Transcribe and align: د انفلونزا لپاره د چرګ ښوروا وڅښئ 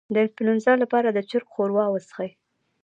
د 0.13 0.15
انفلونزا 0.25 0.73
لپاره 0.83 1.07
د 1.11 1.19
چرګ 1.29 1.47
ښوروا 1.53 1.85
وڅښئ 1.89 2.29